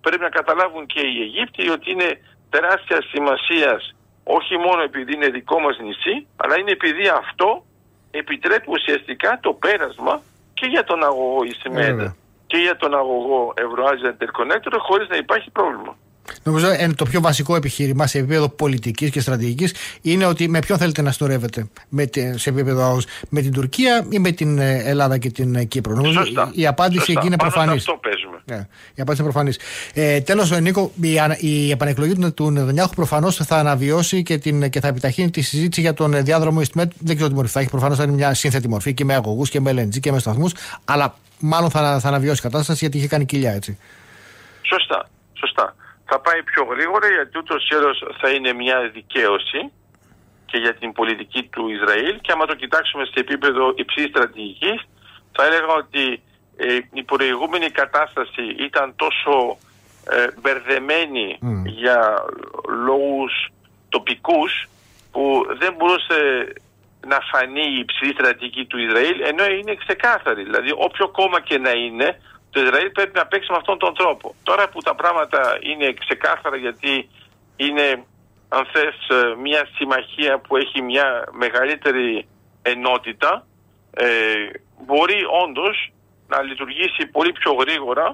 πρέπει 0.00 0.22
να 0.22 0.28
καταλάβουν 0.28 0.86
και 0.86 1.00
οι 1.00 1.22
Αιγύπτιοι 1.22 1.68
ότι 1.72 1.90
είναι 1.90 2.20
τεράστια 2.50 2.98
σημασία 3.12 3.80
όχι 4.24 4.56
μόνο 4.56 4.82
επειδή 4.82 5.14
είναι 5.14 5.28
δικό 5.28 5.58
μας 5.60 5.78
νησί, 5.78 6.26
αλλά 6.36 6.58
είναι 6.58 6.70
επειδή 6.70 7.08
αυτό 7.22 7.64
επιτρέπει 8.10 8.70
ουσιαστικά 8.70 9.38
το 9.42 9.52
πέρασμα 9.52 10.22
και 10.54 10.66
για 10.66 10.84
τον 10.84 11.04
αγωγό 11.04 11.44
Ισημέντα 11.44 12.16
και 12.46 12.56
για 12.56 12.76
τον 12.76 12.94
αγωγό 12.94 13.52
Ευρωάζια 13.56 14.16
Interconnector 14.16 14.76
χωρίς 14.78 15.08
να 15.08 15.16
υπάρχει 15.16 15.50
πρόβλημα. 15.50 15.96
Νομίζω 16.42 16.68
ε, 16.68 16.88
το 16.96 17.04
πιο 17.04 17.20
βασικό 17.20 17.56
επιχείρημα 17.56 18.06
σε 18.06 18.18
επίπεδο 18.18 18.48
πολιτικής 18.48 19.10
και 19.10 19.20
στρατηγικής 19.20 19.74
είναι 20.02 20.26
ότι 20.26 20.48
με 20.48 20.58
ποιον 20.58 20.78
θέλετε 20.78 21.02
να 21.02 21.12
στορεύετε 21.12 21.68
με, 21.88 22.10
σε 22.34 22.50
επίπεδο 22.50 22.82
ΑΟΣ, 22.82 23.06
με 23.28 23.40
την 23.40 23.52
Τουρκία 23.52 24.06
ή 24.10 24.18
με 24.18 24.30
την 24.30 24.58
ε, 24.58 24.82
Ελλάδα 24.84 25.18
και 25.18 25.30
την 25.30 25.54
ε, 25.54 25.64
Κύπρο. 25.64 25.94
Νομίζω 25.94 26.24
Σωστά. 26.24 26.50
η 26.54 26.66
απάντηση 26.66 26.98
Σωστά. 27.04 27.12
εκεί 27.18 27.26
είναι 27.26 27.36
προφανής. 27.36 27.88
Αυτό 27.88 28.00
παίζουμε. 28.02 28.19
Ναι, 28.50 28.66
η 28.94 29.02
απάντηση 29.02 29.22
είναι 29.22 29.32
προφανή. 29.32 29.52
Ε, 29.94 30.20
Τέλος, 30.20 30.60
Νίκο, 30.60 30.92
η, 31.00 31.18
η 31.38 31.70
επανεκλογή 31.70 32.30
του 32.30 32.50
Νεδονιάχου 32.50 32.94
προφανώς 32.94 33.36
θα 33.36 33.56
αναβιώσει 33.56 34.22
και, 34.22 34.38
την, 34.38 34.70
και 34.70 34.80
θα 34.80 34.88
επιταχύνει 34.88 35.30
τη 35.30 35.40
συζήτηση 35.40 35.80
για 35.80 35.94
τον 35.94 36.24
διάδρομο 36.24 36.60
Ιστιμέτ. 36.60 36.92
Δεν 36.98 37.14
ξέρω 37.14 37.30
τι 37.30 37.36
μορφή 37.36 37.52
θα 37.52 37.60
έχει. 37.60 37.70
Προφανώς 37.70 37.96
θα 37.96 38.02
είναι 38.02 38.12
μια 38.12 38.34
σύνθετη 38.34 38.68
μορφή 38.68 38.94
και 38.94 39.04
με 39.04 39.14
αγωγούς 39.14 39.50
και 39.50 39.60
με 39.60 39.70
LNG 39.70 40.00
και 40.00 40.12
με 40.12 40.18
σταθμούς. 40.18 40.52
Αλλά 40.84 41.14
μάλλον 41.40 41.70
θα, 41.70 42.00
θα 42.00 42.08
αναβιώσει 42.08 42.40
η 42.40 42.42
κατάσταση 42.42 42.78
γιατί 42.80 42.96
είχε 42.98 43.08
κάνει 43.08 43.24
κοιλιά 43.24 43.52
έτσι. 43.52 43.78
Σωστά. 44.62 45.08
Σωστά 45.32 45.74
θα 46.10 46.20
πάει 46.26 46.42
πιο 46.42 46.62
γρήγορα 46.72 47.06
γιατί 47.16 47.38
ούτως 47.38 47.68
ή 47.70 47.74
άλλως 47.74 47.96
θα 48.20 48.28
είναι 48.34 48.52
μια 48.52 48.78
δικαίωση 48.96 49.60
και 50.50 50.58
για 50.64 50.74
την 50.80 50.92
πολιτική 50.92 51.42
του 51.52 51.62
Ισραήλ 51.76 52.14
και 52.20 52.32
άμα 52.32 52.44
το 52.46 52.54
κοιτάξουμε 52.62 53.04
σε 53.04 53.18
επίπεδο 53.24 53.62
υψηλής 53.82 54.10
στρατηγικής, 54.10 54.78
θα 55.36 55.42
έλεγα 55.48 55.72
ότι 55.82 56.04
ε, 56.60 56.78
η 56.92 57.02
προηγούμενη 57.02 57.70
κατάσταση 57.70 58.42
ήταν 58.58 58.92
τόσο 58.96 59.58
ε, 60.10 60.26
μπερδεμένη 60.40 61.38
για 61.64 62.24
λόγους 62.84 63.32
τοπικούς 63.88 64.68
που 65.12 65.46
δεν 65.58 65.74
μπορούσε 65.76 66.18
να 67.06 67.18
φανεί 67.32 67.66
η 67.76 67.78
υψηλή 67.78 68.12
στρατηγική 68.12 68.64
του 68.64 68.78
Ισραήλ 68.78 69.20
ενώ 69.20 69.44
είναι 69.44 69.74
ξεκάθαρη. 69.74 70.42
Δηλαδή 70.42 70.70
όποιο 70.76 71.08
κόμμα 71.08 71.40
και 71.40 71.58
να 71.58 71.70
είναι 71.70 72.20
το 72.50 72.60
Ισραήλ 72.60 72.90
πρέπει 72.90 73.18
να 73.18 73.26
παίξει 73.26 73.50
με 73.50 73.56
αυτόν 73.56 73.78
τον 73.78 73.94
τρόπο. 73.94 74.34
Τώρα 74.42 74.68
που 74.68 74.80
τα 74.80 74.94
πράγματα 74.94 75.58
είναι 75.60 75.92
ξεκάθαρα 75.92 76.56
γιατί 76.56 77.08
είναι 77.56 78.04
αν 78.48 78.66
θες 78.72 78.96
μια 79.42 79.68
συμμαχία 79.76 80.38
που 80.38 80.56
έχει 80.56 80.82
μια 80.82 81.24
μεγαλύτερη 81.32 82.26
ενότητα 82.62 83.46
ε, 83.90 84.06
μπορεί 84.86 85.20
όντως 85.44 85.92
να 86.32 86.38
λειτουργήσει 86.48 87.02
πολύ 87.16 87.32
πιο 87.32 87.52
γρήγορα 87.62 88.06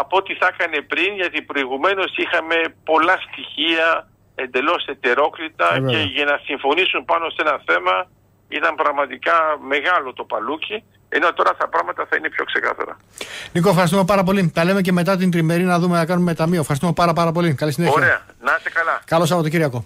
από 0.00 0.16
ό,τι 0.16 0.32
θα 0.40 0.46
έκανε 0.52 0.78
πριν 0.92 1.10
γιατί 1.20 1.38
προηγουμένως 1.42 2.10
είχαμε 2.22 2.56
πολλά 2.90 3.16
στοιχεία 3.26 3.86
εντελώς 4.34 4.82
ετερόκλητα 4.94 5.68
και 5.90 5.98
για 6.16 6.24
να 6.30 6.36
συμφωνήσουν 6.48 7.04
πάνω 7.04 7.24
σε 7.34 7.40
ένα 7.44 7.56
θέμα 7.68 7.94
ήταν 8.48 8.74
πραγματικά 8.74 9.36
μεγάλο 9.72 10.12
το 10.12 10.24
παλούκι 10.24 10.84
ενώ 11.08 11.32
τώρα 11.32 11.56
τα 11.56 11.68
πράγματα 11.68 12.06
θα 12.08 12.16
είναι 12.16 12.28
πιο 12.28 12.44
ξεκάθαρα. 12.44 12.96
Νίκο, 13.52 13.68
ευχαριστούμε 13.68 14.04
πάρα 14.04 14.22
πολύ. 14.22 14.50
Τα 14.54 14.64
λέμε 14.64 14.80
και 14.80 14.92
μετά 14.92 15.16
την 15.16 15.30
τριμερή 15.30 15.62
να 15.62 15.78
δούμε 15.78 15.96
να 15.96 16.06
κάνουμε 16.06 16.34
ταμείο. 16.34 16.60
Ευχαριστούμε 16.60 16.92
πάρα, 16.92 17.12
πάρα 17.12 17.32
πολύ. 17.32 17.54
Καλή 17.54 17.72
συνέχεια. 17.72 17.94
Ωραία. 17.96 18.20
Να 18.40 18.54
είστε 18.56 18.70
καλά. 18.70 19.00
Καλό 19.04 19.24
Σαββατοκύριακο. 19.26 19.84